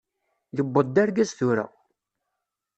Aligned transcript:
Yewweḍ 0.55 0.87
d 0.89 0.97
argaz 1.03 1.31
tura! 1.37 1.65